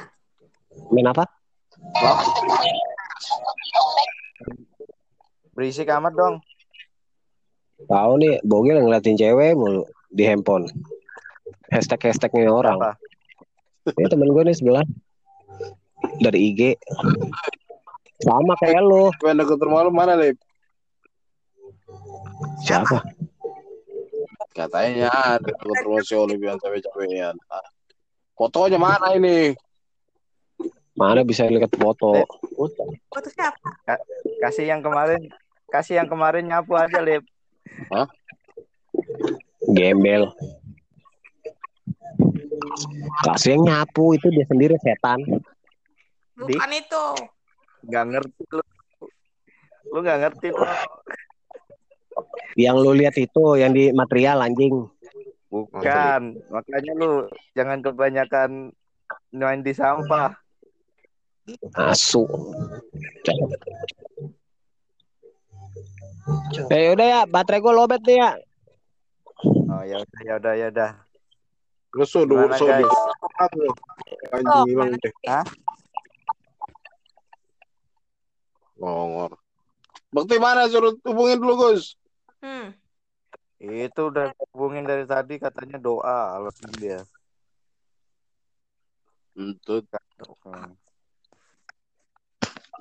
[0.90, 1.22] main apa
[5.52, 6.36] Berisik amat dong.
[7.84, 10.66] tahu nih bogil ngeliatin cewek mulu di handphone
[11.68, 12.96] hashtag hashtagnya orang Apa?
[13.92, 14.86] ini temen gue nih sebelah
[16.18, 16.60] dari IG
[18.18, 20.34] sama kayak lu Main deket rumah lu mana, Lep?
[22.60, 22.98] siapa
[24.54, 27.34] Katanya ada deket rumah si Oli bilang cewek-cewekan.
[27.50, 27.66] Ah.
[28.38, 29.54] Fotonya mana ini?
[30.94, 32.22] mana bisa lihat foto
[33.10, 33.82] Foto siapa?
[34.38, 35.26] Kasih yang kemarin.
[35.66, 37.26] Kasih yang kemarin nyapu aja, Lip.
[39.74, 40.30] gembel
[43.26, 45.18] kasih yang nyapu itu dia sendiri setan
[46.34, 47.04] Bukan itu.
[47.86, 48.64] Gak ngerti lu.
[49.94, 50.66] Lu gak ngerti lu.
[52.54, 54.86] Yang lu lihat itu yang di material anjing
[55.54, 56.34] Bukan.
[56.50, 58.74] Makanya lu jangan kebanyakan
[59.30, 60.34] main di sampah.
[61.76, 62.24] asu
[66.72, 68.30] Eh udah ya, baterai gue lobet nih ya.
[69.68, 70.90] Oh ya udah ya udah ya udah.
[71.94, 72.82] Lu so, du, Gimana, so, guys?
[72.82, 75.14] du, Oh, Anjing hilang deh.
[75.30, 75.46] Hah?
[78.82, 79.38] Longor.
[80.10, 81.94] Bakti mana suruh hubungin dulu, Gus.
[82.44, 82.76] Hmm.
[83.56, 87.00] Itu udah hubungin dari tadi katanya doa alasan dia.
[89.32, 89.56] Hmm.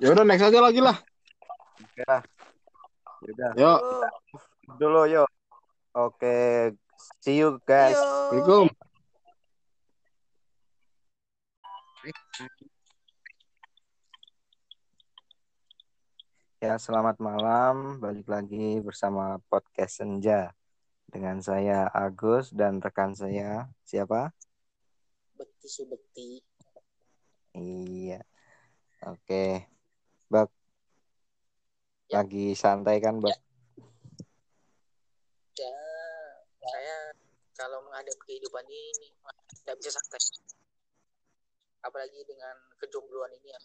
[0.04, 1.00] Ya udah next aja lagi lah.
[1.80, 2.20] Oke lah.
[3.24, 3.50] Ya Udah.
[3.56, 3.80] Yuk.
[4.76, 5.28] Dulu yuk.
[5.96, 6.36] Oke.
[7.24, 7.96] See you guys.
[7.96, 8.68] Assalamualaikum.
[16.64, 18.00] Ya, selamat malam.
[18.00, 20.56] Balik lagi bersama podcast Senja.
[21.04, 24.32] Dengan saya Agus dan rekan saya siapa?
[25.36, 26.40] Bekti subekti.
[27.52, 28.24] Iya.
[29.04, 29.68] Oke.
[30.32, 30.48] Bak.
[32.08, 32.24] Ya.
[32.24, 33.36] Lagi santai kan, Bak?
[35.60, 35.76] Ya,
[36.64, 37.12] saya
[37.60, 39.12] kalau menghadapi kehidupan ini
[39.60, 40.16] tidak bisa santai.
[41.84, 43.60] Apalagi dengan kejombloan ini ya.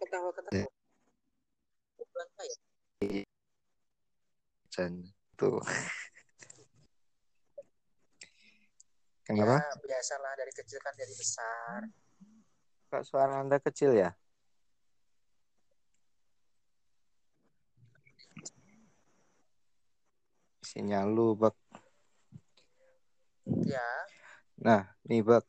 [0.00, 0.68] Ketawa-ketawa.
[4.70, 4.92] Chan.
[5.36, 5.60] Tuh.
[9.28, 9.60] Kenapa?
[9.60, 11.80] Ya, biasalah dari kecil kan dari besar.
[12.90, 14.10] Kok suara Anda kecil ya?
[20.70, 21.54] Sinyal lu, Bak.
[23.66, 23.82] Ya,
[24.62, 25.42] Nah, nih Bak.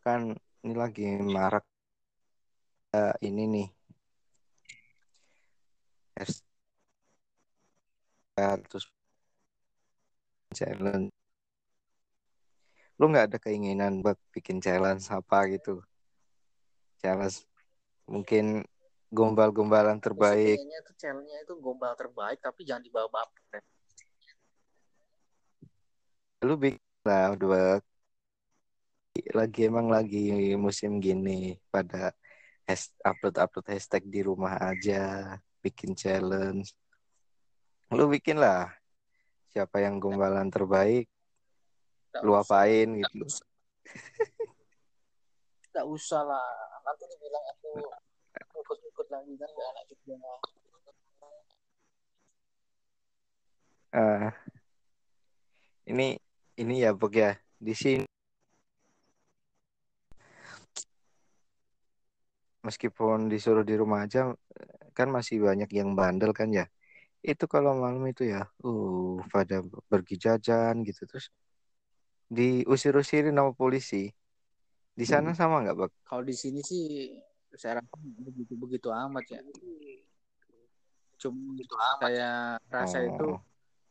[0.00, 0.32] Kan
[0.64, 1.64] ini lagi marak
[2.96, 3.68] eh, ini nih.
[8.40, 8.88] Eh, terus
[10.56, 11.12] challenge.
[12.96, 15.84] Lu nggak ada keinginan Bak bikin challenge apa gitu?
[17.04, 17.44] Challenge
[18.08, 18.64] mungkin
[19.12, 20.56] gombal-gombalan terbaik.
[20.56, 23.73] Kayaknya tuh channelnya itu gombal terbaik tapi jangan dibawa baper.
[26.44, 27.80] Lu bikin lah udah
[29.32, 32.12] lagi emang lagi musim gini pada
[32.68, 36.76] has- upload-upload hashtag di rumah aja, bikin challenge.
[37.88, 38.68] Lu bikin lah
[39.54, 41.08] siapa yang gombalan terbaik,
[42.20, 42.42] lu usah.
[42.44, 43.24] apain gitu.
[45.72, 46.48] Nggak usah lah.
[46.84, 47.72] Nanti dibilang aku
[48.60, 50.16] ikut-ikut lagi kan gak enak juga.
[53.94, 54.28] Eh,
[55.94, 56.18] ini
[56.60, 58.06] ini ya Bok ya di sini
[62.64, 64.32] meskipun disuruh di rumah aja
[64.96, 66.64] kan masih banyak yang bandel kan ya
[67.24, 71.32] itu kalau malam itu ya, uh, pada pergi jajan gitu terus
[72.28, 74.12] diusir-usirin sama polisi.
[74.94, 75.90] Di sana sama nggak, Bak?
[76.04, 77.16] Kalau di sini sih
[77.56, 79.40] saya rasa begitu begitu amat ya.
[81.16, 81.56] Cuma
[81.98, 83.40] saya rasa itu Oh,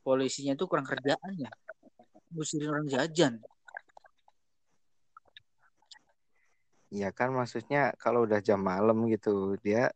[0.06, 1.50] polisinya itu kurang kerjaan ya.
[2.34, 3.34] Usirin orang jajan.
[6.94, 9.90] ya kan maksudnya kalau udah jam malam gitu, dia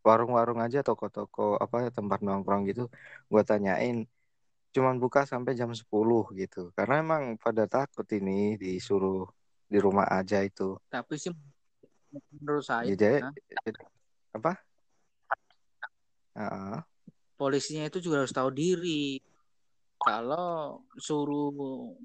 [0.00, 2.88] warung-warung aja toko-toko apa tempat nongkrong gitu,
[3.28, 4.08] gua tanyain
[4.74, 6.72] cuman buka sampai jam 10 gitu.
[6.74, 9.28] Karena emang pada takut ini disuruh
[9.70, 10.80] di rumah aja itu.
[10.90, 11.30] Tapi sih
[12.40, 13.30] menurut saya Jadi ya,
[14.34, 14.52] apa?
[16.34, 16.78] Heeh.
[17.38, 19.22] polisinya itu juga harus tahu diri.
[20.04, 21.48] Kalau suruh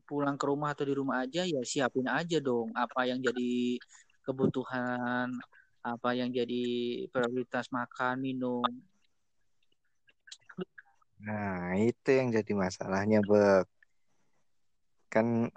[0.07, 3.75] pulang ke rumah atau di rumah aja ya siapin aja dong apa yang jadi
[4.23, 5.27] kebutuhan,
[5.83, 6.63] apa yang jadi
[7.11, 8.63] prioritas makan, minum.
[11.19, 13.67] Nah, itu yang jadi masalahnya, Bek.
[15.11, 15.51] Kan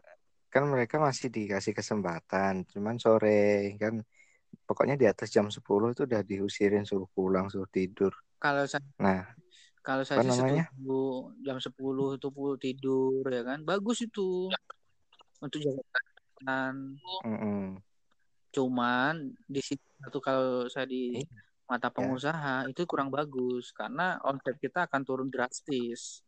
[0.52, 4.02] kan mereka masih dikasih kesempatan, cuman sore kan
[4.68, 8.12] pokoknya di atas jam 10 itu udah diusirin suruh pulang, suruh tidur.
[8.36, 9.24] Kalau saya Nah,
[9.82, 10.62] kalau saya setuju
[11.42, 12.28] jam 10 itu
[12.62, 13.66] tidur ya kan.
[13.66, 14.46] Bagus itu
[15.42, 16.74] untuk jaga kesehatan.
[17.26, 17.82] Mm-mm.
[18.54, 21.26] Cuman di situ kalau saya di Iya.
[21.66, 26.22] mata pengusaha itu kurang bagus karena omset kita akan turun drastis.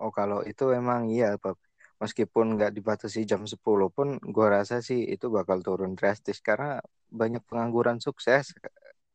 [0.00, 1.56] Oh, kalau itu emang iya, Beb.
[2.00, 6.80] Meskipun nggak dibatasi jam 10 pun gua rasa sih itu bakal turun drastis karena
[7.12, 8.56] banyak pengangguran sukses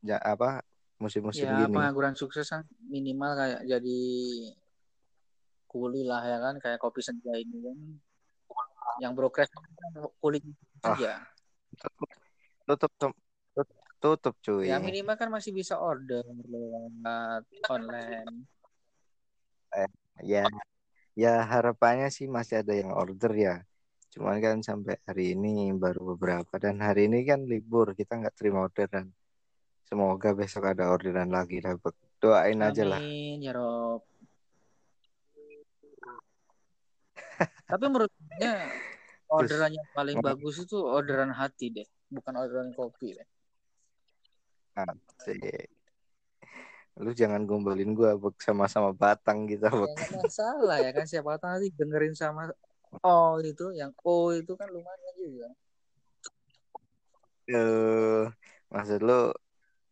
[0.06, 0.62] ya, apa
[0.96, 1.74] musim-musim Ya gini.
[1.76, 4.00] pengangguran sukses kan minimal kayak jadi
[5.66, 7.78] kuli lah ya kan kayak kopi senja ini kan
[9.02, 9.60] yang progres kan
[10.22, 10.40] kuli
[10.80, 10.96] Ah.
[10.96, 11.12] saja.
[12.64, 13.12] Tutup tutup
[14.00, 14.68] tutup cuy.
[14.72, 18.48] Ya minimal kan masih bisa order lewat online.
[20.24, 20.48] Ya,
[21.12, 23.54] ya harapannya sih masih ada yang order ya.
[24.16, 28.64] Cuman kan sampai hari ini baru beberapa dan hari ini kan libur kita nggak terima
[28.64, 29.12] orderan.
[29.86, 31.62] Semoga besok ada orderan lagi.
[31.62, 31.94] Bek.
[32.16, 32.98] Doain aja lah.
[32.98, 34.02] Amin ya Rob.
[37.68, 38.72] Tapi menurut saya
[39.28, 43.28] orderan yang paling bagus itu orderan hati deh, bukan orderan kopi deh.
[44.74, 45.68] Asik.
[46.96, 49.68] Lu jangan gombalin gua sama-sama batang gitu.
[49.68, 49.96] Ya Bek.
[50.16, 52.48] masalah ya kan siapa tahu nanti dengerin sama
[53.04, 55.48] O itu, yang O itu kan lumayan juga.
[57.46, 58.24] Eh,
[58.72, 59.36] maksud lu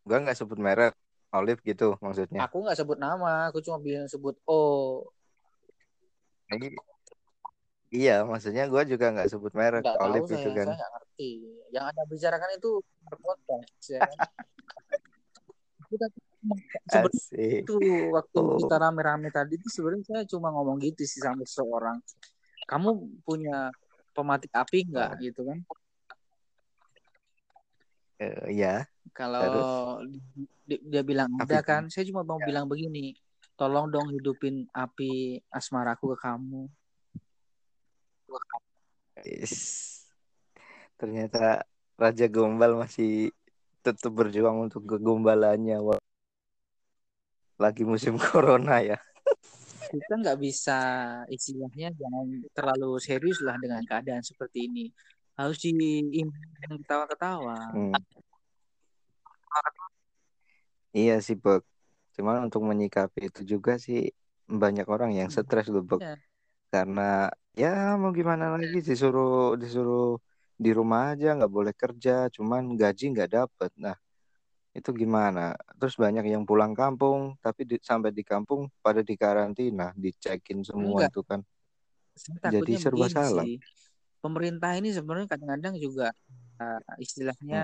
[0.05, 0.93] gua nggak sebut merek
[1.33, 2.45] Olive gitu maksudnya.
[2.45, 5.03] Aku nggak sebut nama, aku cuma bilang sebut O.
[6.47, 6.77] Lagi-
[7.89, 10.65] Iya, maksudnya gua juga nggak sebut merek Nggak tahu Olive saya, kan.
[10.67, 11.31] saya nggak ngerti.
[11.73, 12.71] Yang anda bicarakan itu
[13.03, 13.99] berkonteks ya.
[14.05, 14.09] kan?
[15.85, 16.05] Kita
[17.33, 17.75] itu
[18.13, 18.57] waktu Oh.
[18.61, 21.97] kita rame-rame tadi itu sebenarnya saya cuma ngomong gitu sih sama seseorang.
[22.69, 22.89] Kamu
[23.25, 23.73] punya
[24.13, 25.19] pematik api nggak Oh.
[25.21, 25.57] gitu kan?
[28.19, 28.87] Eh, iya.
[29.11, 31.87] Kalau di- di- dia bilang ada kan?
[31.91, 33.15] saya cuma mau bilang begini,
[33.59, 36.67] tolong dong hidupin api asmaraku ke kamu.
[39.23, 39.55] Is.
[40.99, 41.63] Ternyata
[41.95, 43.31] Raja Gombal masih
[43.79, 45.79] tetap berjuang untuk kegombalannya
[47.55, 48.99] lagi musim corona ya.
[49.85, 50.77] Kita nggak bisa
[51.31, 54.85] istilahnya jangan terlalu serius lah dengan keadaan seperti ini.
[55.35, 57.55] Harus diimbang ketawa-ketawa.
[57.75, 57.93] Hmm.
[60.95, 61.63] Iya sih, Bek.
[62.15, 64.15] Cuman untuk menyikapi itu juga sih
[64.47, 65.99] banyak orang yang stres loh, Bek.
[65.99, 66.15] Iya.
[66.71, 70.19] Karena ya mau gimana lagi disuruh disuruh
[70.55, 73.71] di rumah aja nggak boleh kerja, cuman gaji nggak dapet.
[73.75, 73.99] Nah,
[74.71, 75.55] itu gimana?
[75.75, 81.11] Terus banyak yang pulang kampung, tapi di- sampai di kampung pada dikarantina, dicekin semua Enggak.
[81.11, 81.39] itu kan.
[82.15, 83.43] Saya Jadi serba begini salah.
[83.43, 83.55] sih.
[84.25, 86.09] Pemerintah ini sebenarnya kadang-kadang juga
[86.57, 87.61] uh, istilahnya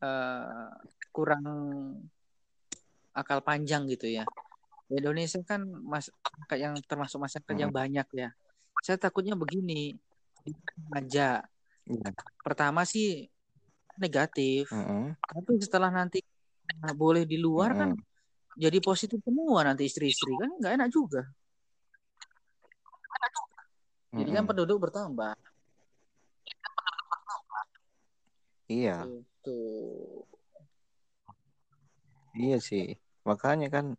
[0.00, 0.72] uh,
[1.12, 1.44] kurang
[3.12, 4.24] akal panjang gitu ya.
[4.88, 6.08] Indonesia kan mas
[6.48, 8.32] kayak yang termasuk masyarakat yang banyak ya.
[8.80, 9.92] Saya takutnya begini
[10.96, 11.44] aja.
[11.84, 12.08] Iya.
[12.40, 13.28] Pertama sih
[14.00, 15.12] negatif, Mm-mm.
[15.20, 16.24] tapi setelah nanti
[16.80, 18.56] nggak boleh di luar kan Mm-mm.
[18.56, 21.28] jadi positif semua nanti istri-istri kan nggak enak juga.
[24.14, 25.34] Jadi kan penduduk bertambah.
[28.64, 29.60] Iya, Gitu.
[32.32, 32.96] iya sih.
[33.28, 33.92] Makanya kan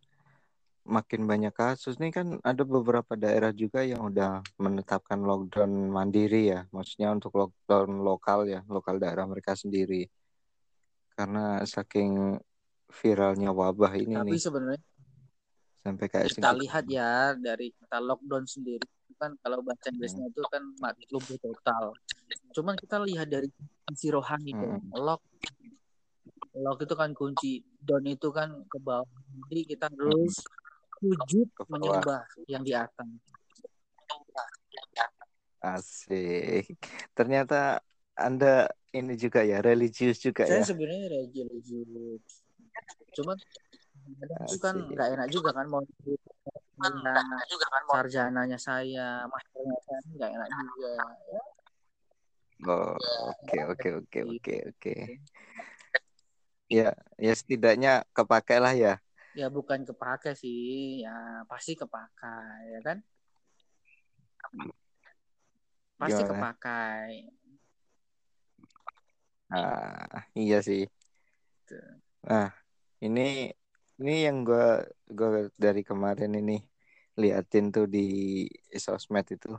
[0.86, 6.60] makin banyak kasus nih kan ada beberapa daerah juga yang udah menetapkan lockdown mandiri ya.
[6.74, 10.10] Maksudnya untuk lockdown lokal ya, lokal daerah mereka sendiri.
[11.14, 12.40] Karena saking
[12.90, 14.82] viralnya wabah ini Tapi nih sebenarnya
[15.86, 20.42] sampai kayak kita lihat ya dari kata lockdown sendiri itu kan kalau bahasa Inggrisnya itu
[20.48, 21.92] kan mati lumpuh total.
[22.52, 23.48] Cuman kita lihat dari
[23.92, 24.92] sisi rohani itu Mm-mm.
[24.96, 25.22] lock
[26.56, 29.08] lock itu kan kunci down itu kan ke bawah.
[29.52, 30.40] Jadi kita harus
[30.96, 31.72] sujud Ke bawah.
[31.76, 33.08] menyembah yang di atas.
[35.60, 36.76] Asik.
[37.16, 37.80] Ternyata
[38.16, 40.68] Anda ini juga ya religius juga Saya ya.
[40.72, 42.24] sebenarnya religius.
[43.12, 43.36] Cuman
[44.46, 45.82] itu kan nggak enak juga kan mau
[46.76, 47.14] saya,
[47.90, 50.92] sarjananya saya, masternya saya nggak enak juga.
[51.32, 51.42] Ya,
[52.64, 52.96] Oh,
[53.30, 54.94] oke oke oke oke oke.
[56.66, 58.92] Ya, ya setidaknya kepakai lah ya.
[59.36, 62.98] ya bukan kepake sih, ya pasti kepakai ya kan?
[66.00, 66.32] Pasti Gimana?
[66.32, 67.08] kepakai.
[69.52, 70.80] Ah, iya sih.
[71.66, 71.78] Gitu.
[72.26, 72.50] Nah,
[73.04, 73.52] ini
[74.00, 76.60] ini yang gua gua dari kemarin ini
[77.16, 78.44] liatin tuh di
[78.76, 79.56] sosmed itu.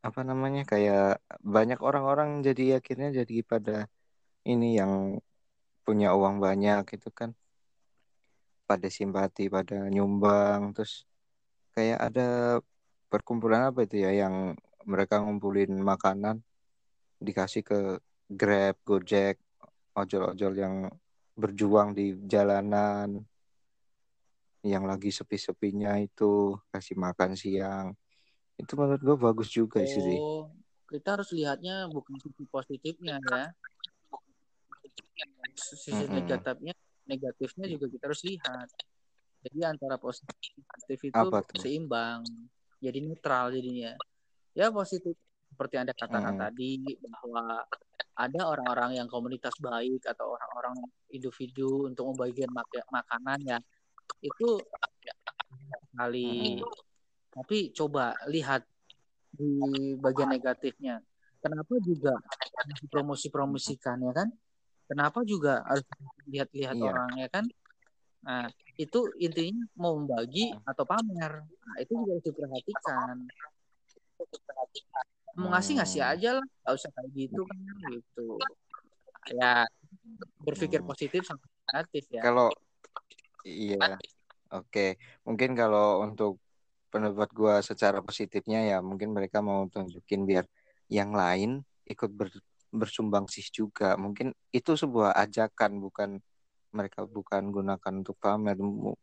[0.00, 3.76] Apa namanya kayak banyak orang-orang jadi akhirnya jadi pada
[4.48, 5.20] ini yang
[5.84, 7.36] punya uang banyak gitu kan.
[8.68, 11.04] Pada simpati pada nyumbang terus
[11.76, 12.28] kayak ada
[13.12, 14.56] perkumpulan apa itu ya yang
[14.88, 16.40] mereka ngumpulin makanan
[17.20, 17.78] dikasih ke
[18.28, 19.40] Grab, Gojek,
[19.96, 20.74] ojol-ojol yang
[21.38, 23.22] berjuang di jalanan
[24.66, 27.94] yang lagi sepi-sepinya itu kasih makan siang
[28.58, 30.18] itu menurut gue bagus juga sih sih.
[30.18, 30.50] Oh,
[30.90, 33.42] kita harus lihatnya bukan sisi positifnya ya.
[35.54, 36.10] Sisi Mm-mm.
[36.10, 36.74] negatifnya,
[37.06, 38.68] negatifnya juga kita harus lihat.
[39.46, 42.26] Jadi antara positif negatif itu seimbang.
[42.82, 43.94] Jadi netral jadinya.
[44.58, 45.14] Ya positif
[45.54, 46.42] seperti Anda katakan Mm-mm.
[46.42, 47.62] tadi bahwa
[48.18, 50.74] ada orang-orang yang komunitas baik atau orang-orang
[51.14, 53.58] individu untuk membagikan mak- makanan ya
[54.18, 54.58] itu
[55.94, 56.66] kali Mm-mm.
[57.30, 58.66] tapi coba lihat
[59.30, 60.98] di bagian negatifnya.
[61.38, 62.18] Kenapa juga
[62.90, 64.28] promosi-promosikan ya kan?
[64.90, 65.86] Kenapa juga harus
[66.26, 66.90] lihat-lihat Iya.
[66.90, 67.44] orang ya kan?
[68.26, 71.46] Nah itu intinya mau membagi atau pamer.
[71.46, 73.14] Nah itu juga harus diperhatikan
[75.38, 76.12] mau ngasih ngasih Hmm.
[76.12, 78.26] aja lah nggak usah kayak gitu kan gitu
[79.30, 79.64] ya
[80.42, 80.88] berpikir Hmm.
[80.90, 82.48] positif sama negatif ya Kalau
[83.44, 83.96] iya,
[84.50, 84.98] oke.
[85.24, 86.42] Mungkin kalau untuk
[86.88, 90.44] pendapat gua secara positifnya ya mungkin mereka mau tunjukin biar
[90.88, 93.94] yang lain ikut ber- bersumbangsi juga.
[93.96, 96.10] Mungkin itu sebuah ajakan bukan
[96.68, 98.56] mereka bukan gunakan untuk pamer,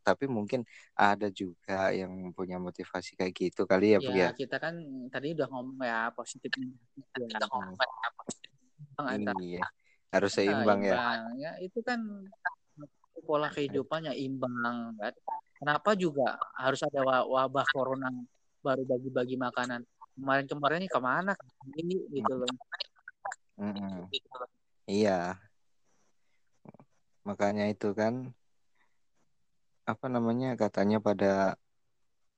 [0.05, 0.61] tapi mungkin
[0.93, 4.29] ada juga yang punya motivasi kayak gitu kali ya, ya ya.
[4.37, 4.77] kita kan
[5.09, 6.67] tadi udah ngomong ya positif ya
[8.95, 9.65] Bang, antara Iya,
[10.13, 10.97] harus Nah, seimbang ya.
[11.35, 11.99] ya itu kan
[13.25, 14.53] pola kehidupannya imbang
[14.99, 15.13] kan?
[15.59, 18.11] Kenapa juga harus ada wa- wabah corona
[18.61, 19.81] baru bagi-bagi makanan?
[20.15, 21.33] Kemarin-kemarin ini ke mana?
[21.75, 22.47] Ini gitu loh.
[23.59, 24.11] Mm-mm.
[24.85, 25.39] Iya,
[27.25, 28.31] makanya itu kan
[29.85, 31.57] apa namanya katanya pada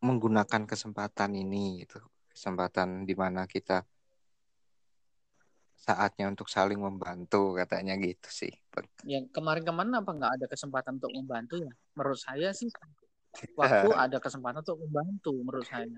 [0.04, 2.00] menggunakan kesempatan ini gitu.
[2.32, 3.84] Kesempatan di mana kita
[5.78, 8.52] saatnya untuk saling membantu katanya gitu sih.
[9.08, 12.70] Yang kemarin-kemarin apa nggak ada kesempatan untuk membantu ya menurut saya sih
[13.60, 15.90] waktu ada kesempatan untuk membantu menurut saya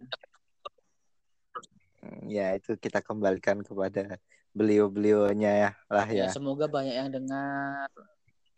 [2.31, 4.15] Ya itu kita kembalikan kepada
[4.55, 6.31] beliau-beliaunya ya lah ya ya.
[6.31, 7.91] semoga banyak yang dengar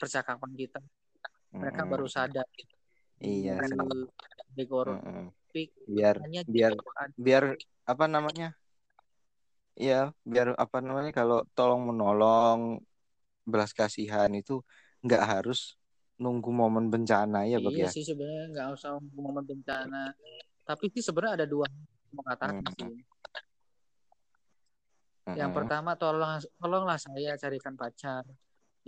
[0.02, 0.80] percakapan kita
[1.62, 1.92] mereka Mm-mm.
[1.92, 2.48] baru sadar
[3.22, 3.78] Iya di, sih.
[4.58, 5.26] di corona Mm-mm.
[5.48, 5.62] Tapi
[5.96, 6.16] Biar
[6.54, 7.44] biar ada biar
[7.92, 8.48] apa namanya?
[9.88, 9.94] Ya,
[10.32, 12.60] biar apa namanya kalau tolong menolong
[13.52, 14.54] belas kasihan itu
[15.06, 15.60] nggak harus
[16.22, 17.92] nunggu momen bencana ya, Bang Iya ya.
[17.94, 18.92] sih sebenarnya nggak usah
[19.26, 19.98] momen bencana.
[20.68, 21.68] Tapi sih sebenarnya ada dua
[22.18, 22.76] mengatakan Mm-mm.
[22.80, 22.94] sih.
[25.40, 25.56] Yang Mm-mm.
[25.58, 26.32] pertama tolong
[26.62, 28.24] tolonglah saya carikan pacar.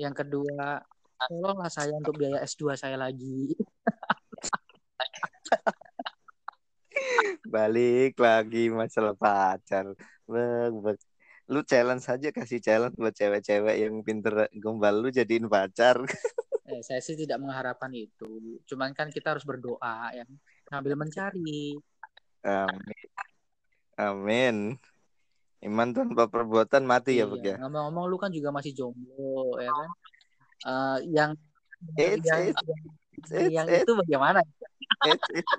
[0.04, 0.82] Yang kedua
[1.30, 3.54] tolonglah saya untuk biaya S2 saya lagi.
[7.48, 9.94] Balik lagi masalah pacar.
[10.26, 11.00] Bang, bang.
[11.52, 16.00] Lu challenge saja kasih challenge buat cewek-cewek yang pinter gombal lu jadiin pacar.
[16.64, 18.64] Eh, saya sih tidak mengharapkan itu.
[18.64, 20.24] Cuman kan kita harus berdoa ya
[20.72, 21.76] sambil mencari.
[22.40, 23.08] Amin.
[24.00, 24.56] Amin.
[25.60, 27.56] Iman tanpa perbuatan mati ya, Iya, ya.
[27.68, 29.90] ngomong-ngomong lu kan juga masih jomblo ya kan.
[30.64, 31.32] Eh, yang
[32.00, 34.40] It's, yang it's, yang, it's, yang it's, itu bagaimana?
[35.04, 35.54] it's, it's.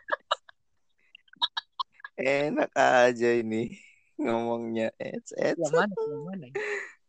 [2.16, 3.76] Enak aja ini
[4.16, 4.88] ngomongnya.
[4.96, 5.60] It's, it's.
[5.60, 5.92] Yang mana?
[5.92, 6.46] Yang mana?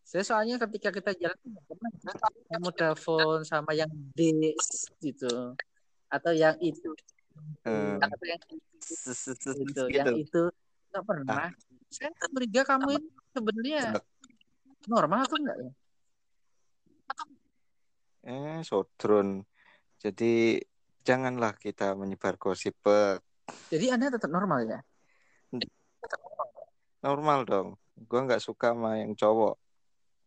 [0.03, 1.91] Saya soalnya ketika kita jalan pernah
[2.51, 5.55] kamu telepon sama yang this gitu
[6.11, 6.91] atau yang itu
[7.65, 8.41] Eh, atau yang
[8.77, 10.43] ses- ses- ses- gitu, yang itu
[10.93, 11.49] nggak pernah.
[11.89, 13.81] Saya curiga kamu ini sebenarnya
[14.85, 15.71] normal atau enggak ya?
[18.25, 19.45] Eh, sodron.
[20.01, 20.57] Jadi
[21.05, 22.73] janganlah kita menyebar gosip.
[23.69, 24.79] Jadi Anda tetap normal ya?
[27.05, 27.67] Normal dong.
[28.09, 29.61] Gua nggak suka sama yang cowok.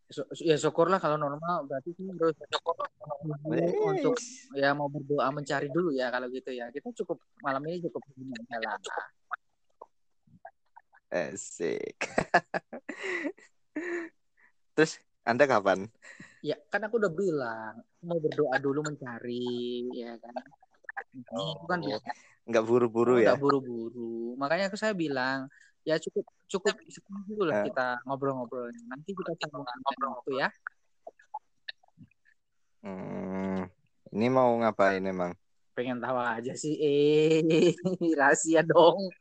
[0.09, 2.33] So- ya syukurlah kalau normal berarti harus
[3.85, 4.17] untuk
[4.57, 6.71] ya mau berdoa mencari dulu ya kalau gitu ya.
[6.71, 7.99] Kita cukup malam ini cukup
[8.63, 8.79] lah.
[11.11, 11.99] Asik.
[14.79, 15.91] Terus Anda kapan?
[16.39, 20.35] Ya kan aku udah bilang mau berdoa dulu mencari ya kan.
[21.11, 22.09] Itu kan Oh, biasa.
[22.49, 23.33] Nggak buru-buru ya?
[23.35, 24.33] nggak buru-buru.
[24.39, 25.51] Makanya aku saya bilang
[25.83, 27.65] ya cukup cukup sekarang dulu lah Eh.
[27.67, 28.81] kita ngobrol-ngobrolnya.
[28.87, 30.49] Nanti kita sambung ngobrol waktu ya.
[32.79, 33.67] Hmm,
[34.15, 35.35] ini mau ngapain emang?
[35.75, 36.79] Pengen tahu aja sih.
[36.79, 37.43] Eh
[38.19, 39.11] rahasia dong.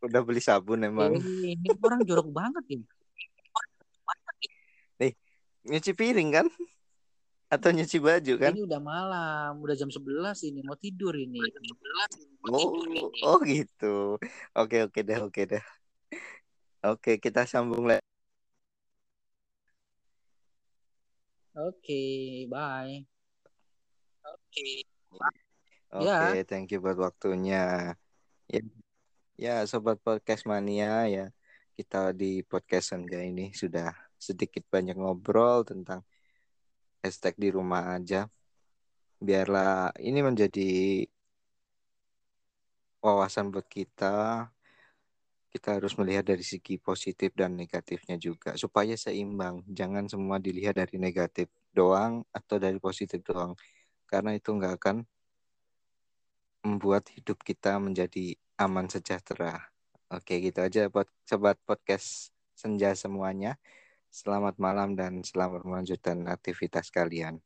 [0.00, 1.18] Udah beli sabun emang?
[1.18, 2.80] Eh, ini orang jorok banget ya.
[5.68, 6.46] Nyuci piring kan?
[7.50, 8.52] Atau nyuci baju kan?
[8.54, 11.42] Ini udah malam, udah jam 11 ini mau tidur ini.
[12.46, 12.78] Oh,
[13.26, 14.16] oh gitu.
[14.54, 15.64] Oke, oke deh, oke deh.
[16.80, 18.00] Oke, kita sambung lagi.
[21.58, 22.02] Oke,
[22.48, 23.04] bye.
[25.90, 26.40] Oke, Ya.
[26.46, 27.92] thank you buat waktunya.
[28.46, 28.60] Ya,
[29.36, 31.26] ya sobat podcast mania ya.
[31.74, 33.90] Kita di podcast Senja ini sudah
[34.20, 36.04] sedikit banyak ngobrol tentang
[37.00, 38.28] hashtag di rumah aja.
[39.16, 41.02] Biarlah ini menjadi
[43.00, 44.48] wawasan buat kita.
[45.50, 49.66] Kita harus melihat dari segi positif dan negatifnya juga supaya seimbang.
[49.66, 53.58] Jangan semua dilihat dari negatif doang atau dari positif doang.
[54.06, 54.96] Karena itu nggak akan
[56.62, 59.72] membuat hidup kita menjadi aman sejahtera.
[60.12, 63.56] Oke, gitu aja buat sobat podcast senja semuanya.
[64.10, 67.38] Selamat malam dan selamat melanjutkan aktivitas kalian.